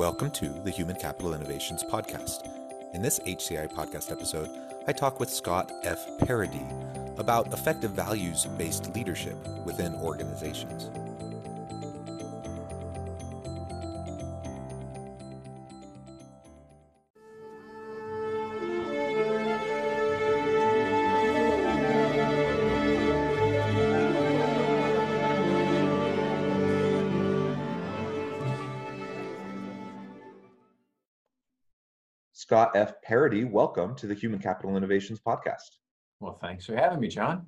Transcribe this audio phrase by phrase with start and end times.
[0.00, 2.48] Welcome to the Human Capital Innovations Podcast.
[2.94, 4.48] In this HCI podcast episode,
[4.88, 6.08] I talk with Scott F.
[6.20, 6.62] Paradis
[7.18, 9.36] about effective values based leadership
[9.66, 10.88] within organizations.
[32.50, 33.00] Scott F.
[33.02, 35.78] Paradis, welcome to the Human Capital Innovations Podcast.
[36.18, 37.46] Well, thanks for having me, John.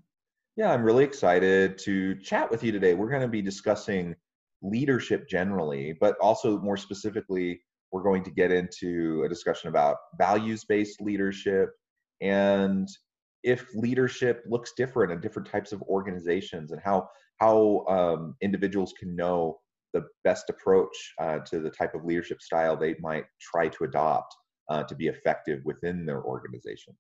[0.54, 2.94] Yeah, I'm really excited to chat with you today.
[2.94, 4.14] We're going to be discussing
[4.62, 10.62] leadership generally, but also more specifically, we're going to get into a discussion about values
[10.62, 11.70] based leadership
[12.20, 12.86] and
[13.42, 17.08] if leadership looks different in different types of organizations and how
[17.40, 19.58] how um, individuals can know
[19.94, 24.32] the best approach uh, to the type of leadership style they might try to adopt
[24.68, 26.96] uh, to be effective within their organizations.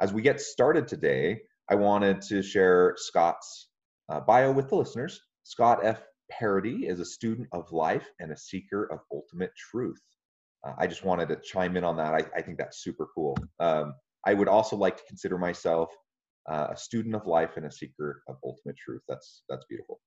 [0.00, 3.68] As we get started today, I wanted to share Scott's
[4.08, 5.20] uh, bio with the listeners.
[5.42, 6.02] Scott F.
[6.30, 10.00] Paradis is a student of life and a seeker of ultimate truth.
[10.66, 12.14] Uh, I just wanted to chime in on that.
[12.14, 13.36] I, I think that's super cool.
[13.60, 13.94] Um,
[14.26, 15.90] I would also like to consider myself
[16.50, 19.02] uh, a student of life and a seeker of ultimate truth.
[19.08, 20.00] That's that's beautiful.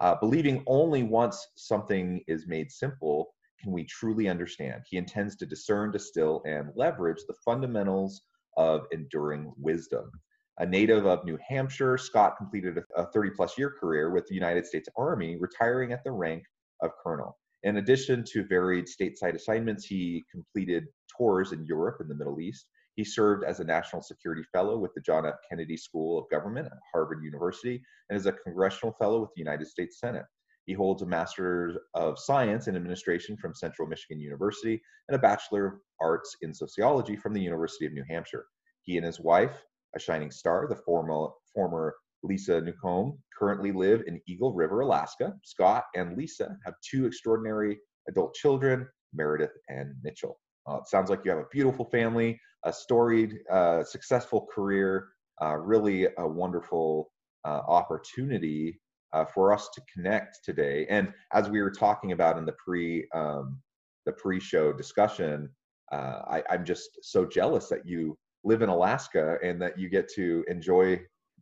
[0.00, 4.82] Uh, believing only once something is made simple can we truly understand?
[4.88, 8.22] He intends to discern, distill, and leverage the fundamentals
[8.56, 10.10] of enduring wisdom.
[10.58, 14.66] A native of New Hampshire, Scott completed a 30 plus year career with the United
[14.66, 16.42] States Army, retiring at the rank
[16.82, 17.38] of colonel.
[17.62, 20.84] In addition to varied stateside assignments, he completed
[21.16, 22.66] tours in Europe and the Middle East.
[22.94, 25.34] He served as a National Security Fellow with the John F.
[25.48, 27.80] Kennedy School of Government at Harvard University
[28.10, 30.24] and as a Congressional Fellow with the United States Senate.
[30.68, 35.66] He holds a Master of Science in Administration from Central Michigan University and a Bachelor
[35.66, 38.44] of Arts in Sociology from the University of New Hampshire.
[38.82, 39.64] He and his wife,
[39.96, 45.32] a shining star, the former, former Lisa Newcombe, currently live in Eagle River, Alaska.
[45.42, 48.86] Scott and Lisa have two extraordinary adult children,
[49.18, 50.38] Merideth and Mitchell.
[50.68, 55.08] Uh, it sounds like you have a beautiful family, a storied, uh, successful career,
[55.40, 57.10] uh, really a wonderful
[57.46, 58.78] uh, opportunity
[59.12, 60.86] uh, for us to connect today.
[60.88, 63.58] And as we were talking about in the pre um,
[64.06, 65.50] the pre-show discussion,
[65.92, 70.08] uh, I, I'm just so jealous that you live in Alaska and that you get
[70.14, 71.00] to enjoy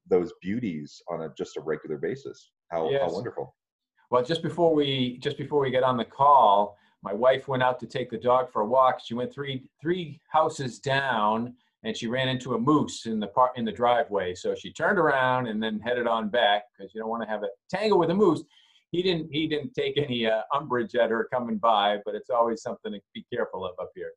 [0.09, 2.51] those beauties on a just a regular basis.
[2.71, 3.03] How, yes.
[3.05, 3.55] how wonderful!
[4.11, 7.79] Well, just before we just before we get on the call, my wife went out
[7.81, 9.01] to take the dog for a walk.
[9.05, 11.55] She went three three houses down
[11.87, 14.35] and she ran into a moose in the park in the driveway.
[14.35, 17.45] So she turned around and then headed on back because you don't want to have
[17.45, 18.43] a tangle with a moose.
[18.91, 22.61] He didn't he didn't take any uh, umbrage at her coming by, but it's always
[22.61, 24.11] something to be careful of up here.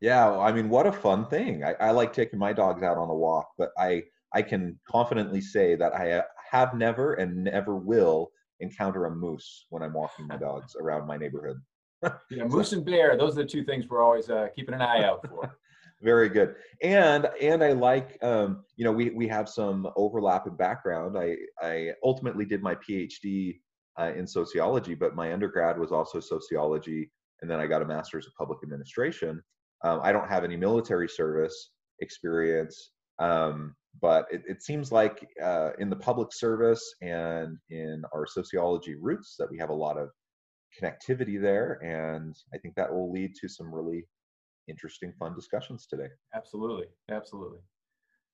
[0.00, 1.62] Yeah, I mean, what a fun thing.
[1.62, 4.04] I, I like taking my dogs out on a walk, but I
[4.34, 9.66] I can confidently say that I uh, have never and never will encounter a moose
[9.68, 11.58] when I'm walking my dogs around my neighborhood.
[12.30, 15.04] yeah, moose and bear, those are the two things we're always uh, keeping an eye
[15.04, 15.54] out for.
[16.02, 16.56] Very good.
[16.82, 21.16] And and i like um, you know we we have some overlap in background.
[21.16, 23.56] I i ultimately did my phd
[23.98, 28.26] uh, in sociology but my undergrad was also sociology and then i got a master's
[28.26, 29.42] of public administration.
[29.84, 31.70] Um, i don't have any military service
[32.00, 38.26] experience um, but it, it, seems like uh, in the public service and in our
[38.26, 40.08] sociology roots that we have a lot of
[40.80, 44.06] connectivity there and i think that will lead to some really
[44.68, 46.08] interesting, fun discussions today.
[46.34, 46.86] Absolutely.
[47.10, 47.58] Absolutely.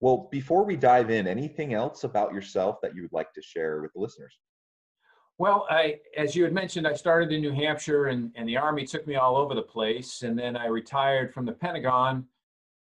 [0.00, 3.82] Well, before we dive in, anything else about yourself that you would like to share
[3.82, 4.38] with the listeners?
[5.38, 8.84] Well, I, as you had mentioned, I started in New Hampshire and, and the Army
[8.84, 10.22] took me all over the place.
[10.22, 12.26] And then I retired from the Pentagon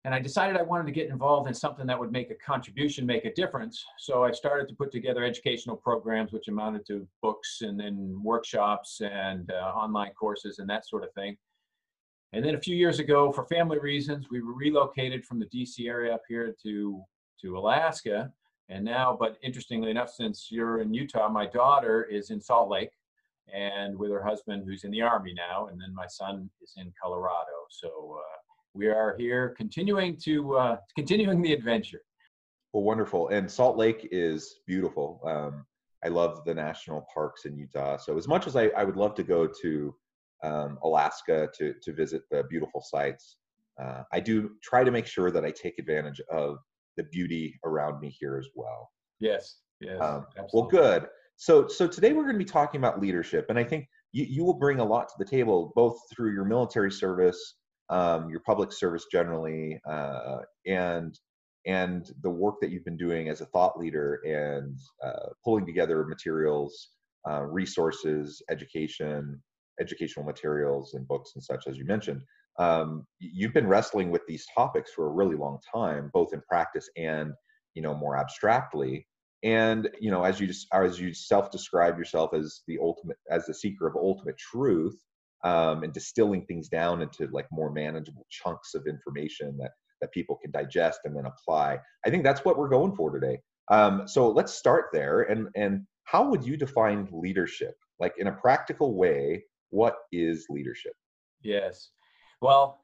[0.05, 3.05] and I decided I wanted to get involved in something that would make a contribution,
[3.05, 3.85] make a difference.
[3.99, 9.00] So I started to put together educational programs, which amounted to books and then workshops
[9.00, 11.37] and uh, online courses and that sort of thing.
[12.32, 16.14] And then a few years ago, for family reasons, we relocated from the DC area
[16.14, 17.02] up here to,
[17.43, 18.31] to Alaska.
[18.69, 22.90] And now, but interestingly enough, since you're in Utah, my daughter is in Salt Lake.
[23.52, 26.93] and with her husband who's in the army now and then my son is in
[27.00, 28.37] colorado so uh,
[28.75, 32.02] we are here continuing to uh, continuing the adventure
[32.73, 35.64] well wonderful and salt lake is beautiful um,
[36.05, 39.14] i love the national parks in utah so as much as i, I would love
[39.17, 39.94] to go to
[40.43, 43.38] um, alaska to, to visit the beautiful sites.
[43.81, 46.59] Uh, i do try to make sure that i take advantage of
[46.97, 48.91] the beauty around me here as well.
[49.21, 51.06] Yes yes um, well good.
[51.37, 54.44] So, so today we're going to be talking about leadership, and I think you, you
[54.44, 57.56] will bring a lot to the table, both through your military service,
[57.91, 61.19] um, your public service generally, uh, and
[61.67, 66.05] and the work that you've been doing as a thought leader and uh, pulling together
[66.05, 66.91] materials,
[67.29, 69.43] uh, resources, education,
[69.81, 72.23] educational materials, and books and such, as you mentioned.
[72.58, 76.88] Um, you've been wrestling with these topics for a really long time, both in practice
[76.96, 77.32] and
[77.75, 79.06] you know more abstractly.
[79.43, 83.55] And you know as you just as you self-describe yourself as the ultimate as the
[83.55, 84.96] seeker of ultimate truth
[85.44, 90.37] um, and distilling things down into like more manageable chunks of information that that people
[90.37, 93.38] can digest and then apply i think that's what we're going for today.
[93.70, 95.23] Um, so let's start there.
[95.23, 97.75] And and how would you define leadership?
[97.99, 100.92] Like in a practical way what is leadership?
[101.42, 101.90] Yes.
[102.40, 102.80] Well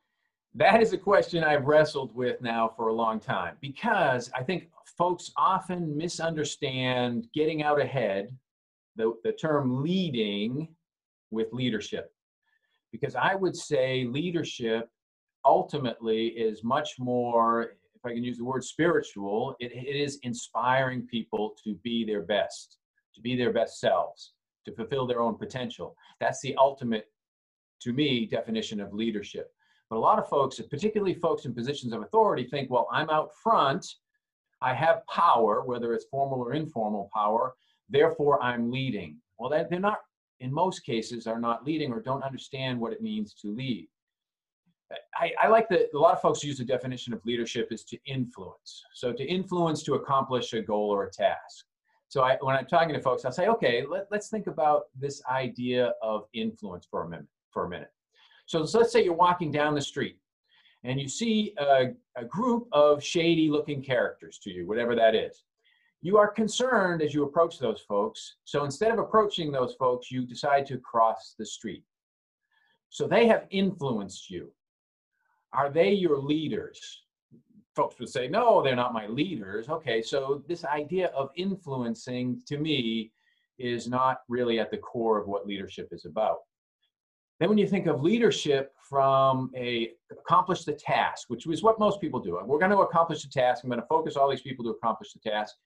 [0.55, 4.69] that is a question I've wrestled with now for a long time because I think
[4.99, 8.37] folks often misunderstand getting out ahead,
[8.97, 10.69] the, the term leading
[11.31, 12.13] with leadership.
[12.93, 14.91] Because I would say leadership
[15.47, 21.07] ultimately is much more, if I can use the word spiritual, it, it is inspiring
[21.07, 22.77] people to be their best,
[23.15, 24.35] to be their best selves,
[24.65, 25.97] to fulfill their own potential.
[26.21, 27.07] That's the ultimate,
[27.83, 29.53] to me, definition of leadership.
[29.91, 33.31] But a lot of folks, particularly folks in positions of authority, think, well, I'm out
[33.43, 33.87] front
[34.63, 37.55] I have power, whether it's formal or informal power,
[37.91, 39.17] therefore I'm leading.
[39.39, 39.99] Well, they're not,
[40.39, 43.89] in most cases, are not leading or don't understand what it means to lead.
[45.17, 47.99] I, I, like that a lot of folks use the definition of leadership is to
[48.07, 48.85] influence.
[48.95, 51.65] So to influence to accomplish a goal or a task.
[52.13, 55.23] So I, when I'm talking to folks, I'll say, okay, let, us think about this
[55.31, 57.25] idea of influence for a minute.
[57.53, 57.91] For a minute.
[58.45, 60.19] So, so let's say you're walking down the street
[60.85, 65.45] and you see a, a group of shady looking characters to you, whatever that is.
[66.03, 68.35] You are concerned as you approach those folks.
[68.45, 71.83] So instead of approaching those folks, you decide to cross the street.
[72.91, 74.53] So they have influenced you.
[75.55, 77.05] Are they your leaders?
[77.75, 79.69] Folks would say, no, they're not my leaders.
[79.69, 83.13] Okay, so this idea of influencing to me
[83.59, 86.39] is not really at the core of what leadership is about.
[87.41, 92.01] Then when you think of leadership from a accomplish the task, which is what most
[92.01, 92.39] people do.
[92.39, 93.65] Uh, we're going to accomplish the task.
[93.65, 95.57] I'm going to focus all these people to accomplish the task.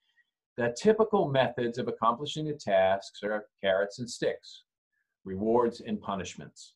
[0.56, 4.62] The typical methods of accomplishing the tasks are carrots and sticks,
[5.24, 6.74] rewards and punishments.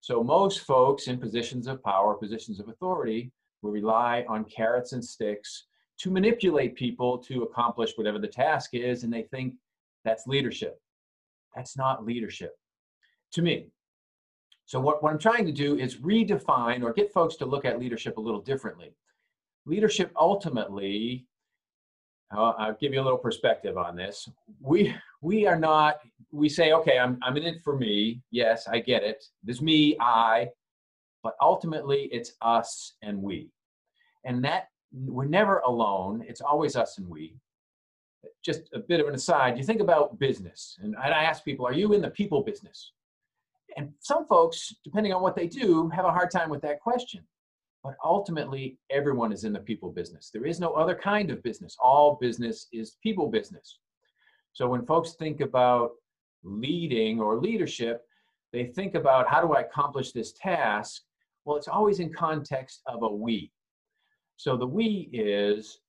[0.00, 3.30] So most folks in positions of power, positions of authority,
[3.62, 5.66] will rely on carrots and sticks
[5.98, 9.54] to manipulate people to accomplish whatever the task is, and they think
[10.04, 10.80] that's leadership.
[11.54, 12.56] That's not leadership.
[13.32, 13.68] To me,
[14.70, 17.80] so what, what I'm trying to do is redefine or get folks to look at
[17.80, 18.92] leadership a little differently.
[19.66, 21.26] Leadership ultimately,
[22.34, 24.28] uh, I'll give you a little perspective on this.
[24.60, 25.98] We we are not.
[26.32, 28.22] We say, okay, I'm I'm in it for me.
[28.30, 29.24] Yes, I get it.
[29.42, 30.48] There's me, I,
[31.22, 33.50] but ultimately it's us and we,
[34.24, 36.24] and that we're never alone.
[36.26, 37.36] It's always us and we.
[38.44, 39.56] Just a bit of an aside.
[39.56, 42.92] You think about business, and I ask people, are you in the people business?
[43.76, 47.22] And some folks, depending on what they do, have a hard time with that question.
[47.82, 50.30] But ultimately, everyone is in the people business.
[50.30, 51.76] There is no other kind of business.
[51.82, 53.78] All business is people business.
[54.52, 55.92] So when folks think about
[56.42, 58.02] leading or leadership,
[58.52, 61.02] they think about how do I accomplish this task?
[61.50, 63.50] Well, it's always in context of a we.
[64.36, 65.80] So the we is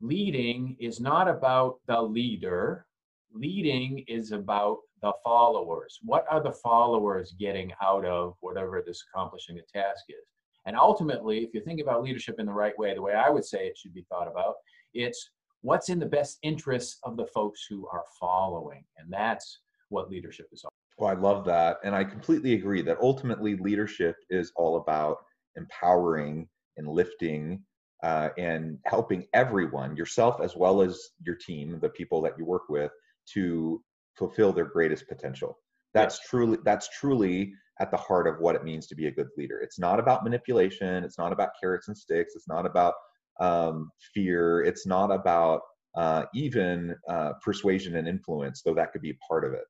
[0.00, 2.86] leading is not about the leader.
[3.30, 5.98] Leading is about the followers.
[6.02, 10.26] What are the followers getting out of whatever this accomplishing a task is?
[10.64, 13.44] And ultimately, if you think about leadership in the right way, the way I would
[13.44, 14.54] say it should be thought about,
[14.94, 18.84] it's what's in the best interests of the folks who are following.
[18.96, 19.60] And that's
[19.90, 21.78] what leadership is all well, I love that.
[21.84, 25.18] And I completely agree that ultimately leadership is all about
[25.56, 27.62] empowering and lifting
[28.02, 32.68] uh, and helping everyone, yourself as well as your team, the people that you work
[32.68, 32.90] with,
[33.34, 33.82] to
[34.16, 35.58] fulfill their greatest potential.
[35.92, 36.28] That's yes.
[36.28, 39.58] truly that's truly at the heart of what it means to be a good leader.
[39.60, 41.02] It's not about manipulation.
[41.02, 42.34] It's not about carrots and sticks.
[42.36, 42.94] It's not about
[43.40, 44.62] um, fear.
[44.62, 45.62] It's not about
[45.96, 49.64] uh, even uh, persuasion and influence, though that could be part of it.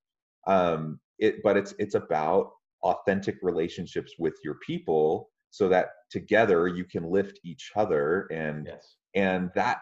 [0.46, 2.50] Um, it but it's it's about
[2.82, 8.96] authentic relationships with your people so that together you can lift each other and Yes.
[9.14, 9.78] and that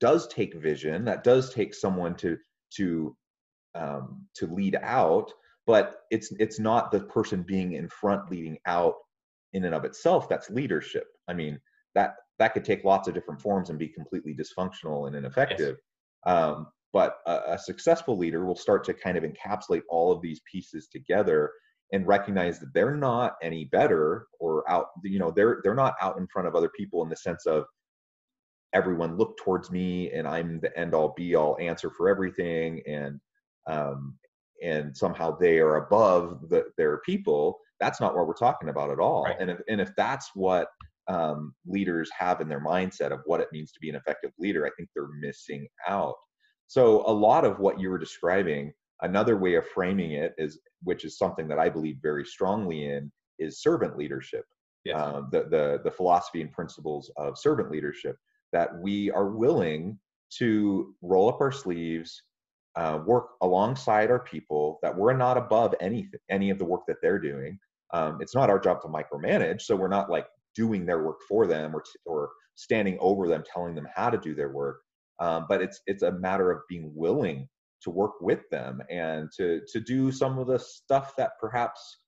[0.00, 2.36] does take vision that does take someone to
[2.76, 3.16] to
[3.74, 5.30] um, to lead out
[5.66, 8.94] but it's it's not the person being in front leading out
[9.52, 11.06] in and of itself that's leadership.
[11.28, 11.60] I mean
[11.94, 15.76] that that could take lots of different forms and be completely dysfunctional and ineffective.
[16.26, 20.40] Um, but a, a successful leader will start to kind of encapsulate all of these
[20.50, 21.50] pieces together
[21.92, 26.16] and recognize that they're not any better or out you know they're they're not out
[26.16, 27.64] in front of other people in the sense of
[28.72, 33.20] everyone look towards me and i'm the end all be all answer for everything and
[33.66, 34.16] um
[34.62, 38.98] and somehow they are above the, their people that's not what we're talking about at
[39.00, 39.36] all Right.
[39.40, 40.68] and if and if that's what
[41.06, 44.66] um, leaders have in their mindset of what it means to be an effective leader
[44.66, 46.14] i think they're missing out
[46.66, 51.04] so a lot of what you were describing another way of framing it is which
[51.04, 54.44] is something that i believe very strongly in is servant leadership.
[54.84, 55.00] Yes.
[55.00, 58.16] um, the, the the philosophy and principles of servant leadership
[58.52, 59.98] that we are willing
[60.38, 62.22] to roll up our sleeves
[62.76, 66.98] uh, work alongside our people that we're not above anything any of the work that
[67.00, 67.58] they're doing.
[67.94, 71.46] Um, it's not our job to micromanage so we're not like doing their work for
[71.46, 74.82] them or t- or standing over them telling them how to do their work
[75.20, 77.48] um, but it's it's a matter of being willing
[77.82, 81.98] to work with them and to to do some of the stuff that perhaps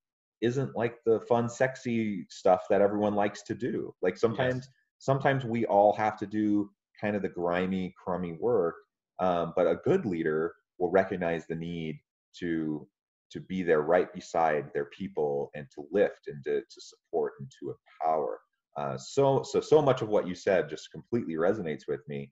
[0.43, 3.95] isn't like the fun sexy stuff that everyone likes to do.
[4.03, 6.71] Like sometimes sometimes we all have to do
[7.01, 8.77] kind of the grimy crummy work
[9.19, 11.99] um, but a good leader will recognize the need
[12.39, 12.87] to
[13.33, 17.51] to be there right beside their people and to lift and to, to support and
[17.59, 18.39] to empower.
[18.77, 22.31] Uh, so so so much of what you said just completely resonates with me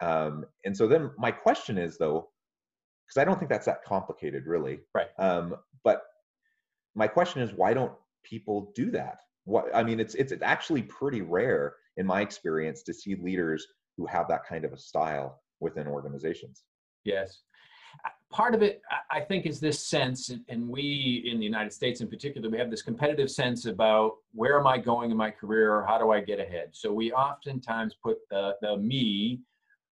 [0.00, 2.28] um, and so then my question is though
[3.06, 5.08] because i don't think that's that complicated really Right.
[5.18, 6.02] um, but
[6.94, 7.92] my question is why don't
[8.24, 12.94] people do that what i mean it's it's actually pretty rare in my experience to
[12.94, 16.64] see leaders who have that kind of a style within organizations
[17.04, 17.40] Yes.
[18.04, 21.72] Uh, Part of it, I- think, is this sense, and- and we in the United
[21.72, 25.30] States in particular, we have this competitive sense about where am I going in my
[25.30, 26.76] career or how do I get ahead.
[26.76, 29.40] So we oftentimes put the, the me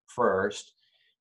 [0.08, 0.72] first,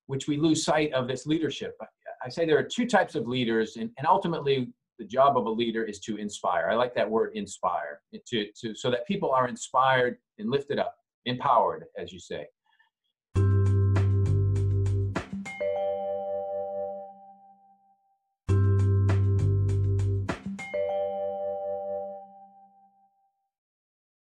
[0.08, 1.76] which we lose sight of this leadership.
[1.82, 5.50] I- say there are two types of leaders, and, and ultimately, the job of a
[5.50, 6.70] leader is to inspire.
[6.72, 10.96] I like that word inspire, to, to, so that people are inspired and lifted up,
[11.26, 12.48] empowered, as you say.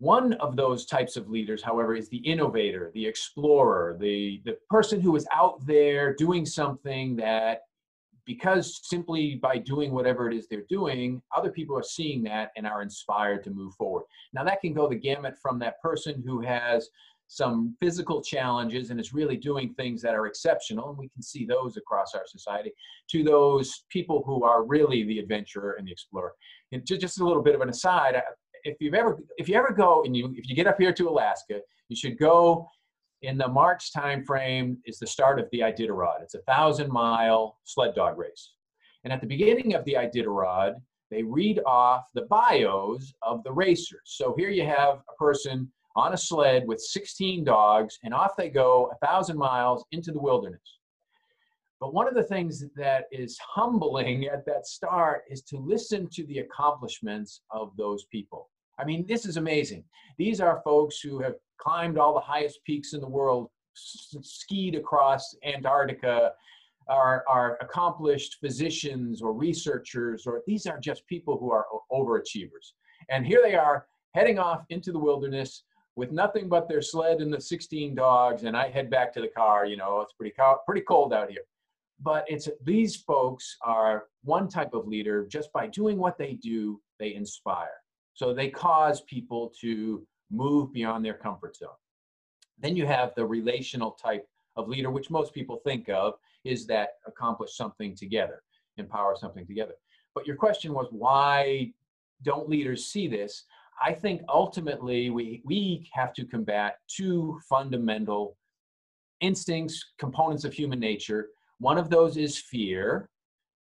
[0.01, 4.99] One of those types of leaders, however, is the innovator, the explorer, the, the person
[4.99, 7.65] who is out there doing something that,
[8.25, 12.67] because simply by doing whatever it is they're doing, other people are seeing that and
[12.67, 14.05] are inspired to move forward.
[14.33, 16.89] Now, that can go the gamut from that person who has
[17.27, 21.45] some physical challenges and is really doing things that are exceptional, and we can see
[21.45, 22.73] those across our society,
[23.11, 26.33] to those people who are really the adventurer and the explorer.
[26.73, 28.21] And just a little bit of an aside,
[28.65, 31.09] if you've ever if you ever go and you if you get up here to
[31.09, 32.69] Alaska, you should go
[33.23, 36.23] in the March timeframe is the start of the Iditarod.
[36.23, 38.53] It's a thousand mile sled dog race.
[39.05, 40.75] And at the beginning of the Iditarod,
[41.11, 44.01] they read off the bios of the racers.
[44.05, 48.49] So here you have a person on a sled with 16 dogs, and off they
[48.49, 50.79] go a thousand miles into the wilderness.
[51.81, 56.27] But one of the things that is humbling at that start is to listen to
[56.27, 58.51] the accomplishments of those people.
[58.79, 59.85] I mean, this is amazing.
[60.19, 65.35] These are folks who have climbed all the highest peaks in the world, skied across
[65.43, 66.33] Antarctica,
[66.89, 72.73] are, are accomplished physicians or researchers, or these are just people who are overachievers.
[73.09, 75.65] And here they are heading off into the wilderness
[75.97, 78.43] with nothing but their sled and the 16 dogs.
[78.43, 79.67] And I head back to the car.
[79.67, 81.43] You know, it's pretty, co- pretty cold out here
[82.03, 85.27] but it's these folks are one type of leader.
[85.27, 87.81] Just by doing what they do they inspire.
[88.15, 91.69] So they cause people to move beyond their comfort zone.
[92.59, 94.27] Then you have the relational type
[94.57, 96.15] of leader which most people think of
[96.45, 98.43] is that accomplish something together
[98.77, 99.75] empower something together.
[100.15, 101.73] But your question was why
[102.23, 103.45] don't leaders see this?
[103.83, 108.37] I think ultimately we we have to combat two fundamental
[109.21, 111.29] instincts components of human nature
[111.61, 113.09] one of those is fear.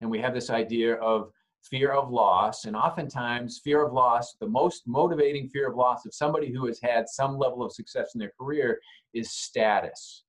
[0.00, 1.30] And we have this idea of
[1.62, 2.64] fear of loss.
[2.64, 6.80] And oftentimes, fear of loss, the most motivating fear of loss of somebody who has
[6.82, 8.80] had some level of success in their career
[9.12, 10.24] is status.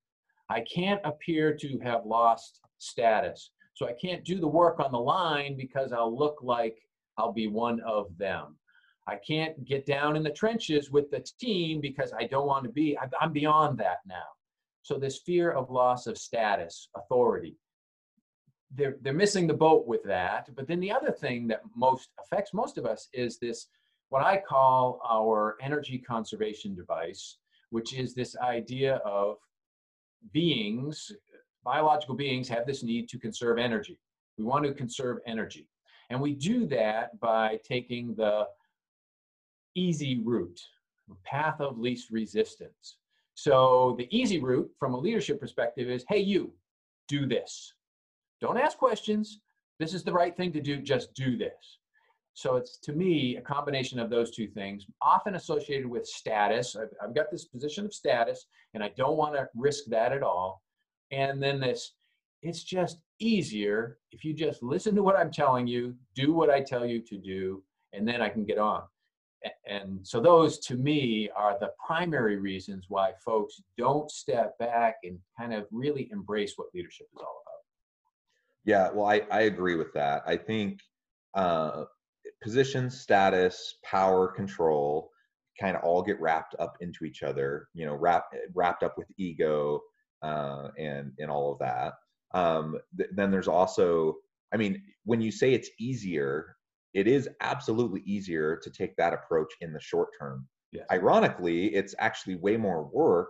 [0.49, 3.51] I can't appear to have lost status.
[3.73, 6.77] So I can't do the work on the line because I'll look like
[7.17, 8.57] I'll be one of them.
[9.07, 12.69] I can't get down in the trenches with the team because I don't want to
[12.69, 14.27] be, I'm beyond that now.
[14.81, 17.57] So this fear of loss of status, authority,
[18.73, 20.49] they're, they're missing the boat with that.
[20.55, 23.67] But then the other thing that most affects most of us is this,
[24.09, 27.37] what I call our energy conservation device,
[27.69, 29.37] which is this idea of
[30.33, 31.11] beings,
[31.63, 33.99] biological beings have this need to conserve energy.
[34.37, 35.67] We want to conserve energy.
[36.09, 38.47] And we do that by taking the
[39.75, 40.59] easy route,
[41.23, 42.97] path of least resistance.
[43.41, 46.53] So the easy route from a leadership perspective is, hey, you,
[47.07, 47.73] do this.
[48.39, 49.39] Don't ask questions.
[49.79, 50.77] This is the right thing to do.
[50.77, 51.79] Just do this.
[52.35, 56.75] So it's to me a combination of those two things, often associated with status.
[56.75, 58.45] I've, I've got this position of status,
[58.75, 60.61] and I don't want to risk that at all.
[61.09, 61.93] And then this,
[62.43, 66.61] it's just easier if you just listen to what I'm telling you, do what I
[66.61, 68.83] tell you to do, and then I can get on
[69.67, 75.17] and so those to me are the primary reasons why folks don't step back and
[75.39, 77.61] kind of really embrace what leadership is all about.
[78.65, 80.23] Yeah well i, I agree with that.
[80.25, 80.79] I think
[81.33, 81.85] uh,
[82.41, 85.09] position status power control
[85.59, 89.07] kind of all get wrapped up into each other you know wrap, wrapped up with
[89.17, 89.81] ego
[90.21, 91.93] uh, and and all of that.
[92.33, 94.15] Um, th- then there's also
[94.53, 96.55] i mean when you say it's easier
[96.93, 100.47] it is absolutely easier to take that approach in the short term.
[100.71, 100.85] Yes.
[100.91, 103.29] Ironically, it's actually way more work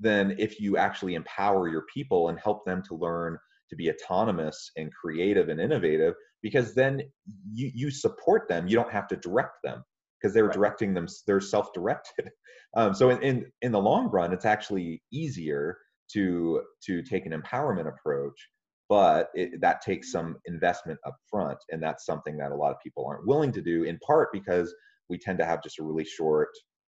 [0.00, 3.38] than if you actually empower your people and help them to learn
[3.70, 7.02] to be autonomous and creative and innovative because then
[7.52, 9.82] you, you support them you don't have to direct them
[10.20, 10.54] because they're right.
[10.54, 12.30] directing them they're self-directed
[12.76, 15.76] um, so in, in in the long run it's actually easier
[16.10, 18.48] to to take an empowerment approach
[18.88, 22.80] but it, that takes some investment up front and that's something that a lot of
[22.82, 24.74] people aren't willing to do in part because
[25.08, 26.50] we tend to have just a really short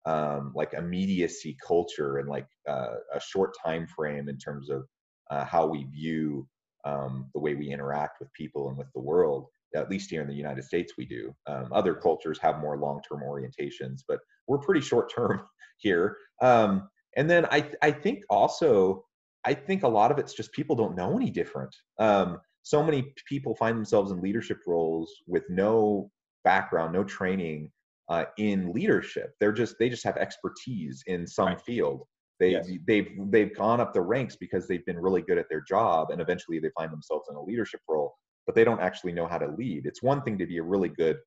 [0.06, 4.86] um, like immediacy culture and like uh, a short time frame in terms of
[5.30, 6.46] uh, how we view
[6.84, 10.28] um, the way we interact with people and with the world at least here in
[10.28, 11.34] the united states we do.
[11.46, 15.42] Um, other cultures have more long-term orientations but we're pretty short-term
[15.78, 16.16] here.
[16.42, 19.04] Um, and then I, I think also
[19.44, 21.74] I think a lot of it's just people don't know any different.
[21.98, 26.10] Um, so many people find themselves in leadership roles with no
[26.44, 27.70] background, no training
[28.08, 29.34] uh, in leadership.
[29.40, 31.60] They're just they just have expertise in some right.
[31.60, 32.02] field.
[32.38, 32.70] They yes.
[32.86, 36.20] they've they've gone up the ranks because they've been really good at their job, and
[36.20, 38.14] eventually they find themselves in a leadership role,
[38.46, 39.86] but they don't actually know how to lead.
[39.86, 41.18] It's one thing to be a really good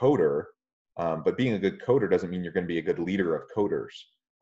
[0.00, 0.44] coder,
[0.96, 3.34] um, but being a good coder doesn't mean you're going to be a good leader
[3.34, 3.92] of coders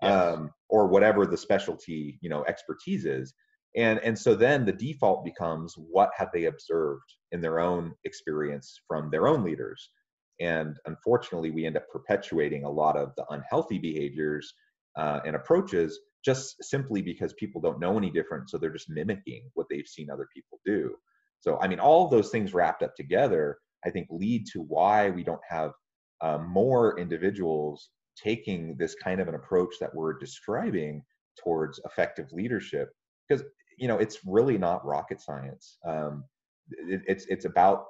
[0.03, 0.13] yes.
[0.13, 3.35] um, or whatever the specialty you know expertise is
[3.77, 8.81] and and so then the default becomes what have they observed in their own experience
[8.89, 9.91] from their own leaders
[10.41, 14.53] and unfortunately we end up perpetuating a lot of the unhealthy behaviors
[14.99, 19.49] uh, and approaches just simply because people don't know any different so they're just mimicking
[19.55, 20.95] what they've seen other people do
[21.41, 25.23] so i mean all those things wrapped up together i think lead to why we
[25.23, 25.73] don't have
[26.23, 27.91] uh, more individuals
[28.23, 31.03] taking this kind of an approach that we're describing
[31.43, 32.91] towards effective leadership
[33.29, 33.45] because
[33.79, 35.79] you know it's really not rocket science.
[35.87, 36.25] Um,
[36.71, 37.87] it, it's it's about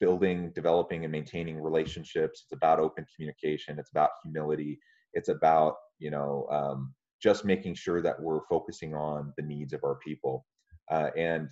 [0.00, 2.44] building developing and maintaining relationships.
[2.44, 3.78] It's about open communication.
[3.78, 4.78] It's about humility.
[5.12, 9.84] It's about you know um, just making sure that we're focusing on the needs of
[9.84, 10.46] our people.
[10.90, 11.48] Uh, and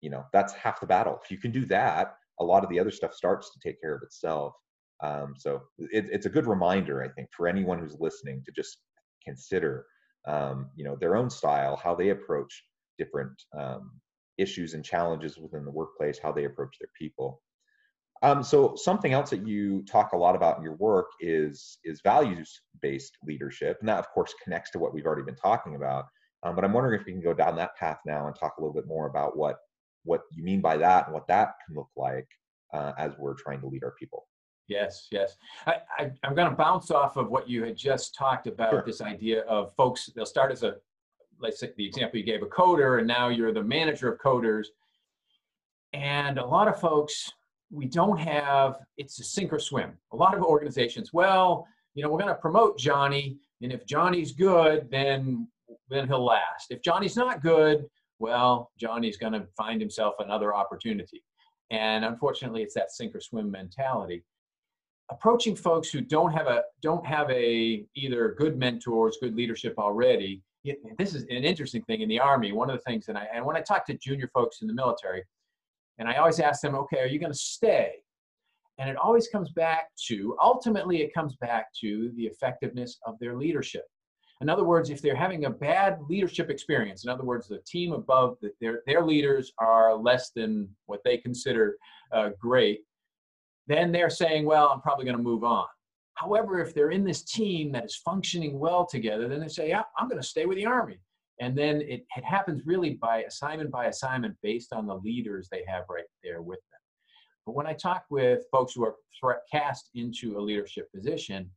[0.00, 1.18] you know that's half the battle.
[1.22, 3.94] If you can do that a lot of the other stuff starts to take care
[3.94, 4.54] of itself
[5.02, 8.78] um, so it, it's a good reminder, I think, for anyone who's listening to just
[9.24, 9.86] consider,
[10.26, 12.64] um, you know, their own style, how they approach
[12.98, 13.90] different um,
[14.38, 17.42] issues and challenges within the workplace, how they approach their people.
[18.22, 22.00] Um, so something else that you talk a lot about in your work is is
[22.04, 26.04] values-based leadership, and that of course connects to what we've already been talking about.
[26.44, 28.60] Um, but I'm wondering if we can go down that path now and talk a
[28.60, 29.56] little bit more about what
[30.04, 32.26] what you mean by that and what that can look like
[32.72, 34.26] uh, as we're trying to lead our people.
[34.68, 35.36] Yes, yes.
[35.66, 38.84] I, I, am going to bounce off of what you had just talked about sure.
[38.86, 40.76] this idea of folks, they'll start as a,
[41.40, 44.66] let's say the example you gave, a coder, and now you're the manager of coders.
[45.92, 47.30] And a lot of folks,
[47.70, 49.92] we don't have, it's a sink or swim.
[50.12, 54.32] A lot of organizations, well, you know, we're going to promote Johnny, and if Johnny's
[54.32, 55.48] good, then
[55.88, 56.70] then he'll last.
[56.70, 57.86] If Johnny's not good,
[58.18, 61.22] well, Johnny's going to find himself another opportunity.
[61.70, 64.24] And unfortunately, it's that sink or swim mentality
[65.12, 70.42] approaching folks who don't have a don't have a either good mentors, good leadership already.
[70.98, 72.52] This is an interesting thing in the army.
[72.52, 74.74] One of the things, and I and when I talk to junior folks in the
[74.74, 75.22] military,
[75.98, 77.92] And I always ask them, okay, are you going to stay?
[78.78, 83.36] And it always comes back to, ultimately, it comes back to the effectiveness of their
[83.36, 83.84] leadership.
[84.40, 87.92] In other words, if they're having a bad leadership experience, in other words, the team
[87.92, 91.76] above, their, their leaders are less than what they consider
[92.12, 92.80] uh, great,
[93.66, 95.66] then they're saying, well, I'm probably going to move on.
[96.14, 99.82] However, if they're in this team that is functioning well together, then they say, yeah,
[99.98, 100.98] I'm going to stay with the Army.
[101.40, 105.64] And then it, it happens really by assignment by assignment based on the leaders they
[105.66, 106.80] have right there with them.
[107.46, 111.50] But when I talk with folks who are cast into a leadership position,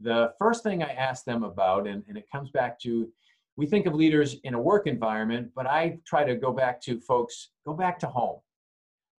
[0.00, 3.08] the first thing I ask them about, and, and it comes back to,
[3.56, 7.00] we think of leaders in a work environment, but I try to go back to
[7.00, 8.40] folks, go back to home.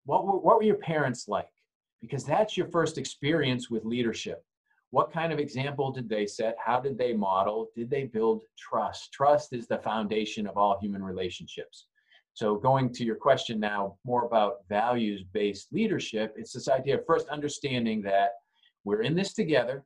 [0.06, 1.50] What were, what were your parents like?
[2.02, 4.44] Because that's your first experience with leadership.
[4.92, 6.56] What kind of example did they set?
[6.64, 7.70] How did they model?
[7.76, 9.12] Did they build trust?
[9.12, 11.86] Trust is the foundation of all human relationships.
[12.34, 17.06] So, going to your question now, more about values based leadership, it's this idea of
[17.06, 18.32] first understanding that
[18.86, 19.84] we're in this together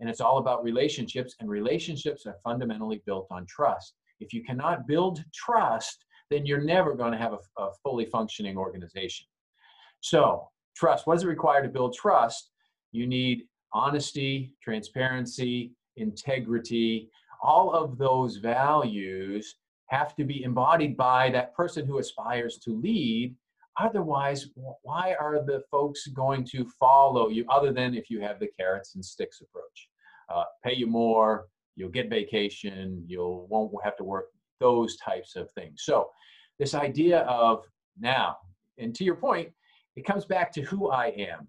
[0.00, 3.94] and it's all about relationships, and relationships are fundamentally built on trust.
[4.18, 8.56] If you cannot build trust, then you're never going to have a, a fully functioning
[8.56, 9.26] organization.
[10.00, 12.50] So, trust what does it require to build trust?
[12.92, 17.10] You need honesty, transparency, integrity,
[17.42, 19.56] all of those values
[19.86, 23.34] have to be embodied by that person who aspires to lead.
[23.78, 24.48] Otherwise,
[24.82, 28.94] why are the folks going to follow you other than if you have the carrots
[28.94, 29.88] and sticks approach?
[30.28, 34.26] Uh, pay you more, you'll get vacation, you'll won't have to work,
[34.60, 35.82] those types of things.
[35.84, 36.10] So
[36.58, 37.64] this idea of
[37.98, 38.36] now,
[38.78, 39.48] and to your point,
[39.96, 41.48] it comes back to who I am.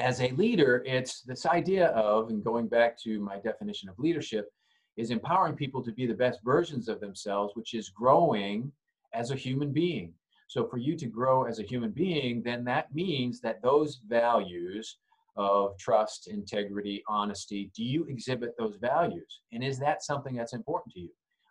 [0.00, 4.50] As a leader, it's this idea of, and going back to my definition of leadership,
[4.96, 8.70] is empowering people to be the best versions of themselves, which is growing
[9.12, 10.12] as a human being.
[10.48, 14.98] So, for you to grow as a human being, then that means that those values
[15.36, 19.40] of trust, integrity, honesty, do you exhibit those values?
[19.52, 21.10] And is that something that's important to you?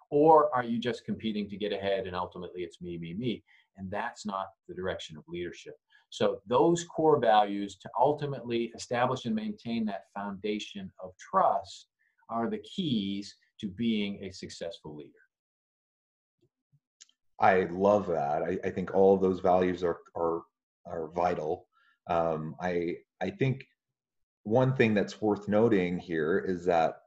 [0.09, 3.43] Or are you just competing to get ahead and ultimately it's me, me, me?
[3.77, 5.73] And that's not the direction of leadership.
[6.13, 11.87] So, those core values to ultimately establish and maintain that foundation of trust
[12.29, 15.09] are the keys to being a successful leader.
[17.39, 18.43] I love that.
[18.43, 20.43] I, I think all of those values are are
[20.85, 21.65] are vital.
[22.07, 23.65] Um, I I think
[24.43, 26.97] one thing that's worth noting here is that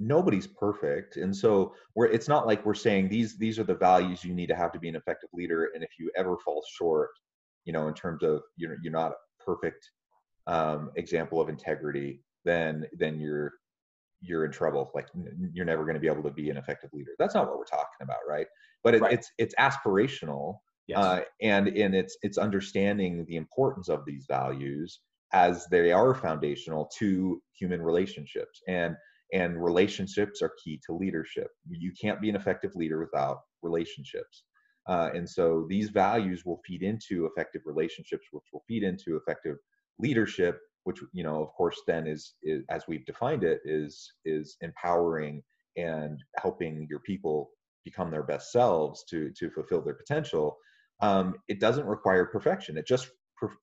[0.00, 4.22] nobody's perfect and so we're it's not like we're saying these these are the values
[4.22, 7.08] you need to have to be an effective leader and if you ever fall short
[7.66, 9.90] you know in terms of you're you're not a perfect
[10.46, 13.52] um, example of integrity then then you're
[14.20, 14.90] you're in trouble.
[14.94, 15.08] Like
[15.52, 17.10] you're never going to be able to be an effective leader.
[17.18, 18.46] That's not what we're talking about right?
[18.82, 19.12] But it, right.
[19.12, 20.98] it's it's aspirational yes.
[20.98, 25.00] uh, and and it's it's understanding the importance of these values
[25.32, 28.62] as they are foundational to human relationships.
[28.68, 28.96] And
[29.32, 31.48] and relationships are key to leadership.
[31.68, 34.44] You can't be an effective leader without relationships
[34.88, 39.56] uh, and so these values will feed into effective relationships which will feed into effective
[39.98, 44.56] leadership which you know of course then is, is as we've defined it is is
[44.60, 45.42] empowering
[45.76, 47.50] and helping your people
[47.84, 50.56] become their best selves to to fulfill their potential
[51.02, 53.10] um, it doesn't require perfection it just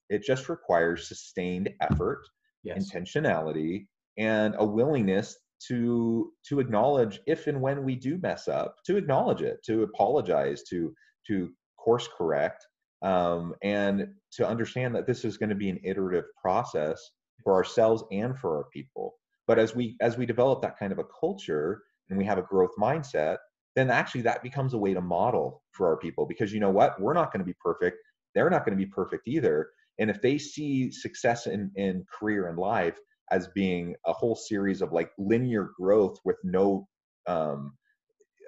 [0.09, 2.21] it just requires sustained effort
[2.63, 2.91] yes.
[2.91, 8.97] intentionality and a willingness to to acknowledge if and when we do mess up to
[8.97, 10.93] acknowledge it to apologize to
[11.27, 12.65] to course correct
[13.01, 17.12] um, and to understand that this is going to be an iterative process
[17.43, 19.13] for ourselves and for our people.
[19.47, 22.43] But as we as we develop that kind of a culture and we have a
[22.43, 23.38] growth mindset
[23.75, 26.99] then actually that becomes a way to model for our people because you know what?
[27.01, 27.97] We're not going to be perfect.
[28.36, 29.69] They're not going to be perfect either.
[29.99, 32.97] And if they see success in in career and life
[33.31, 36.88] as being a whole series of like linear growth with no
[37.27, 37.73] um,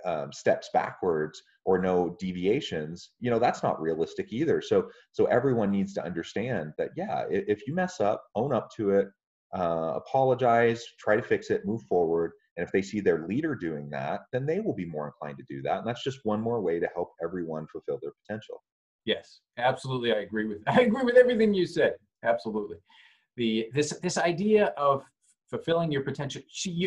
[0.05, 4.61] um, steps backwards or no deviations you know that's not realistic either.
[4.61, 8.91] So so everyone needs to understand that yeah if you mess up own up to
[8.91, 9.07] it
[9.55, 12.31] uh, apologize try to fix it move forward.
[12.57, 15.45] And if they see their leader doing that then they will be more inclined to
[15.49, 15.79] do that.
[15.79, 18.63] And that's just one more way to help everyone fulfill their potential.
[19.05, 20.13] Yes absolutely.
[20.13, 21.95] I agree with i agree with everything you said.
[22.23, 22.77] Absolutely.
[23.37, 25.03] The this this idea of
[25.55, 26.41] fulfilling your potential.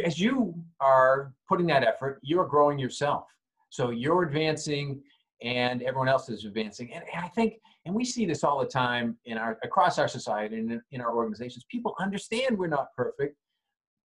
[0.04, 3.24] as you are putting that effort, you're growing yourself.
[3.70, 5.00] So you're advancing
[5.42, 6.92] and everyone else is advancing.
[6.92, 7.54] And, and I think,
[7.86, 11.00] and we see this all the time in our, across our society and in, in
[11.00, 13.36] our organizations, people understand we're not perfect.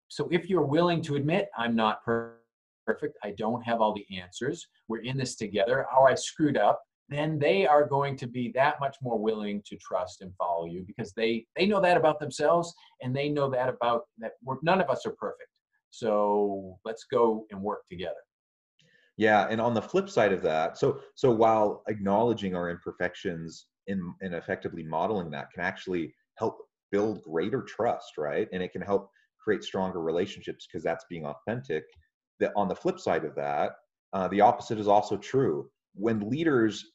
[0.08, 4.68] So if you're willing to admit, I'm not perfect, I don't have all the answers,
[4.88, 6.82] we're in this together, or I screwed up,
[7.14, 10.84] then they are going to be that much more willing to trust and follow you
[10.86, 14.90] because they they know that about themselves and they know that about that none of
[14.90, 15.50] us are perfect.
[15.90, 18.16] So let's go and work together.
[19.18, 24.14] Yeah and on the flip side of that so so while acknowledging our imperfections in
[24.22, 26.58] and effectively modeling that can actually help
[26.92, 28.48] build greater trust right?
[28.52, 31.84] And it can help create stronger relationships because that's being authentic.
[32.40, 33.74] That on the flip side of that
[34.14, 35.70] uh, the opposite is also true.
[35.96, 36.93] When leaders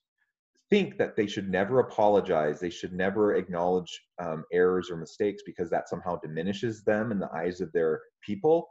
[0.71, 2.61] think that they should never apologize.
[2.61, 7.33] They should never acknowledge um, errors or mistakes because that somehow diminishes them in the
[7.35, 8.69] eyes of their people.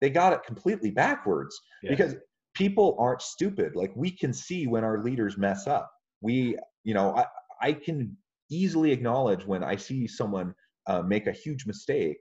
[0.00, 1.90] They got it completely backwards yeah.
[1.90, 2.14] because
[2.54, 3.74] people aren't stupid.
[3.74, 5.90] Like we can see when our leaders mess up.
[6.20, 7.26] We you know i,
[7.60, 8.16] I can
[8.50, 10.54] easily acknowledge when i see someone
[10.86, 12.18] uh, make a huge mistake.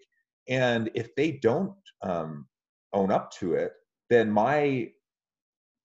[0.48, 2.48] And if they don't um,
[2.94, 3.72] own up to it
[4.10, 4.90] then my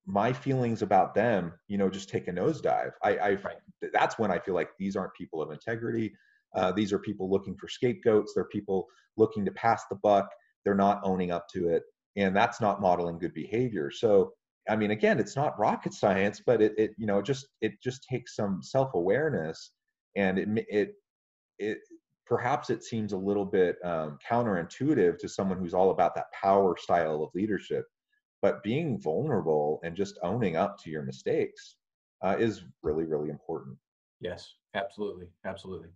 [0.06, 2.92] my feelings about them, you know, just take a nosedive.
[3.02, 3.56] I, I right.
[3.92, 6.14] that's when I feel like these aren't people of integrity.
[6.54, 8.32] Uh, these are people looking for scapegoats.
[8.34, 8.86] They're people
[9.16, 10.28] looking to pass the buck.
[10.64, 11.82] They're not owning up to it,
[12.16, 13.90] and that's not modeling good behavior.
[13.90, 14.32] So,
[14.68, 18.06] I mean, again, it's not rocket science, but it, it you know, just it just
[18.08, 19.72] takes some self awareness,
[20.16, 20.92] and it it
[21.58, 21.78] it
[22.26, 26.76] perhaps it seems a little bit um, counterintuitive to someone who's all about that power
[26.78, 27.84] style of leadership
[28.44, 31.76] but being vulnerable and just owning up to your mistakes
[32.20, 33.74] uh, is really really important.
[34.20, 35.88] Yes absolutely absolutely.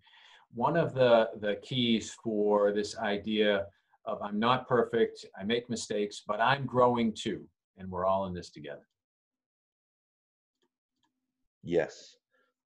[0.55, 3.67] One of the the keys for this idea
[4.07, 8.33] of i'm not perfect i make mistakes but i'm growing too and we're all in
[8.33, 8.87] this together.
[11.63, 12.17] Yes.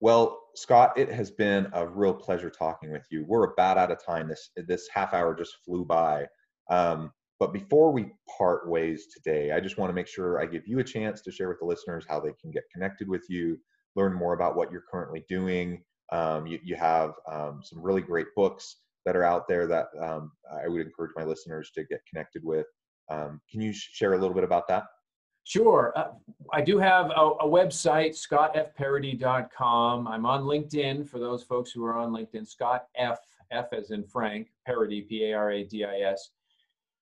[0.00, 3.24] Well scott it has been a real pleasure talking with you.
[3.26, 4.28] We're about out of time.
[4.28, 6.26] This this half hour just flew by.
[6.68, 7.10] Um,
[7.42, 8.06] but before we
[8.38, 11.32] part ways today, I just want to make sure I give you a chance to
[11.32, 13.58] share with the listeners how they can get connected with you,
[13.96, 15.82] learn more about what you're currently doing.
[16.12, 20.30] Um, you, you, have um, some really great books that are out there that um,
[20.52, 22.66] I would encourage my listeners to get connected with.
[23.10, 24.84] Um, can you share a little bit about that?
[25.42, 25.92] Sure.
[25.96, 26.10] Uh,
[26.52, 30.06] I do have a, a website, scottfparadis.com.
[30.06, 32.46] I'm on LinkedIn for those folks who are on LinkedIn.
[32.46, 33.18] Scott F,
[33.50, 36.30] F as in Frank, Paradis, P A R A D I S.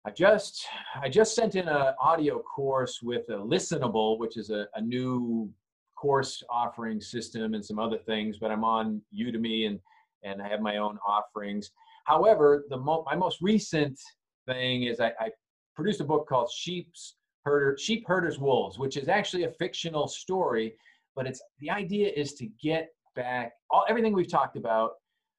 [0.08, 0.66] I just
[1.02, 5.52] I just sent in an audio course with a listenable, which is a, a new
[5.96, 9.78] course offering system and some other things, but I'm on Udemy and
[10.22, 11.72] and I have my own offerings.
[12.06, 14.00] However, the mo- my most recent
[14.46, 15.28] thing is I, I
[15.76, 20.72] produced a book called Sheep's Herder Sheep Herders Wolves, which is actually a fictional story,
[21.16, 24.92] but it's the idea is to get back all everything we've talked about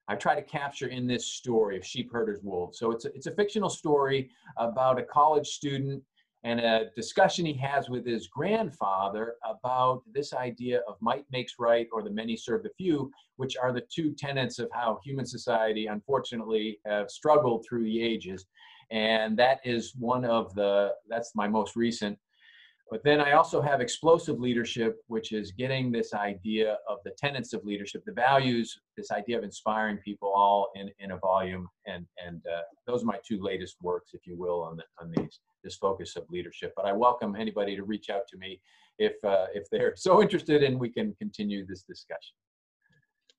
[0.10, 2.80] I try to capture in this story of Sheep Herders Wolves.
[2.80, 6.02] So it's a, it's a fictional story about a college student
[6.44, 11.88] and a discussion he has with his grandfather about this idea of might makes right
[11.92, 15.86] or the many serve the few, which are the two tenets of how human society,
[15.86, 18.48] unfortunately, have struggled through the ages.
[18.90, 22.18] And that is one of the, that's my most recent
[22.92, 27.54] but then I also have explosive leadership, which is getting this idea of the tenets
[27.54, 31.68] of leadership, the values, this idea of inspiring people all in, in a volume.
[31.86, 35.12] And, and uh, those are my two latest works, if you will, on, the, on
[35.16, 36.74] these, this focus of leadership.
[36.76, 38.60] But I welcome anybody to reach out to me
[38.98, 42.36] if, uh, if they're so interested and we can continue this discussion.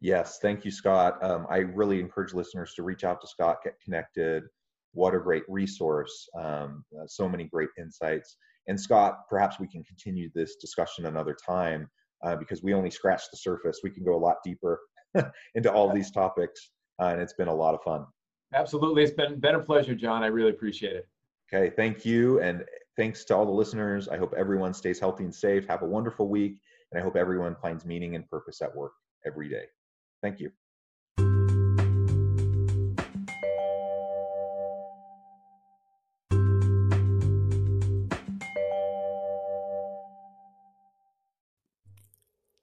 [0.00, 1.22] Yes, thank you, Scott.
[1.22, 4.44] Um, I really encourage listeners to reach out to Scott, get connected.
[4.92, 6.28] What a great resource.
[6.38, 8.36] Um, uh, so many great insights.
[8.66, 11.88] And Scott, perhaps we can continue this discussion another time
[12.24, 13.80] uh, because we only scratched the surface.
[13.82, 14.80] We can go a lot deeper
[15.54, 16.70] into all these topics,
[17.00, 18.06] uh, and it's been a lot of fun.
[18.54, 19.02] Absolutely.
[19.02, 20.22] It's been, been a pleasure, John.
[20.22, 21.08] I really appreciate it.
[21.52, 21.74] Okay.
[21.74, 22.40] Thank you.
[22.40, 22.64] And
[22.96, 24.08] thanks to all the listeners.
[24.08, 25.66] I hope everyone stays healthy and safe.
[25.68, 26.60] Have a wonderful week.
[26.92, 28.92] And I hope everyone finds meaning and purpose at work
[29.24, 29.64] every day.
[30.22, 30.50] Thank you.